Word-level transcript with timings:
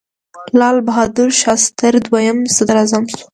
لال 0.59 0.77
بهادر 0.87 1.29
شاستري 1.41 1.99
دویم 2.05 2.37
صدراعظم 2.55 3.03
شو. 3.11 3.19